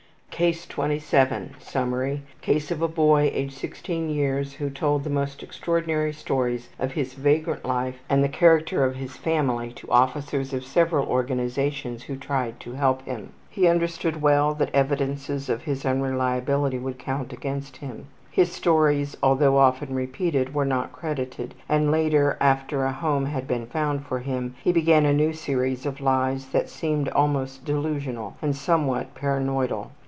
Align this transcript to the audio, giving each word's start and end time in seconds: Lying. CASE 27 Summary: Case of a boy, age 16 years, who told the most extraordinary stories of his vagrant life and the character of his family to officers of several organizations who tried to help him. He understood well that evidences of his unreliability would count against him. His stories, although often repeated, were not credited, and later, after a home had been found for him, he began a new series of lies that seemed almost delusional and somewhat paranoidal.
Lying. 0.33 0.49
CASE 0.53 0.65
27 0.65 1.55
Summary: 1.59 2.23
Case 2.41 2.71
of 2.71 2.81
a 2.81 2.87
boy, 2.87 3.29
age 3.31 3.51
16 3.53 4.09
years, 4.09 4.53
who 4.53 4.71
told 4.71 5.03
the 5.03 5.09
most 5.11 5.43
extraordinary 5.43 6.11
stories 6.11 6.69
of 6.79 6.93
his 6.93 7.13
vagrant 7.13 7.63
life 7.63 7.99
and 8.09 8.23
the 8.23 8.27
character 8.27 8.83
of 8.83 8.95
his 8.95 9.15
family 9.15 9.71
to 9.73 9.91
officers 9.91 10.51
of 10.51 10.65
several 10.65 11.05
organizations 11.05 12.01
who 12.01 12.15
tried 12.15 12.59
to 12.59 12.73
help 12.73 13.03
him. 13.03 13.33
He 13.51 13.67
understood 13.67 14.23
well 14.23 14.55
that 14.55 14.73
evidences 14.73 15.47
of 15.47 15.61
his 15.65 15.85
unreliability 15.85 16.79
would 16.79 16.97
count 16.97 17.31
against 17.31 17.77
him. 17.77 18.07
His 18.31 18.51
stories, 18.51 19.15
although 19.21 19.57
often 19.57 19.93
repeated, 19.93 20.55
were 20.55 20.65
not 20.65 20.91
credited, 20.91 21.53
and 21.69 21.91
later, 21.91 22.35
after 22.41 22.83
a 22.83 22.91
home 22.93 23.27
had 23.27 23.47
been 23.47 23.67
found 23.67 24.07
for 24.07 24.17
him, 24.17 24.55
he 24.63 24.71
began 24.71 25.05
a 25.05 25.13
new 25.13 25.33
series 25.33 25.85
of 25.85 26.01
lies 26.01 26.47
that 26.47 26.67
seemed 26.67 27.09
almost 27.09 27.63
delusional 27.63 28.37
and 28.41 28.55
somewhat 28.55 29.13
paranoidal. 29.13 29.91